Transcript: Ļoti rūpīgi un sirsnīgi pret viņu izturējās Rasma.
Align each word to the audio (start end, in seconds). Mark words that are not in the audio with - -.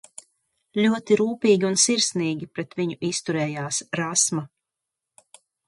Ļoti 0.79 1.17
rūpīgi 1.19 1.67
un 1.69 1.77
sirsnīgi 1.83 2.49
pret 2.55 2.75
viņu 2.81 2.99
izturējās 3.13 3.85
Rasma. 4.03 4.47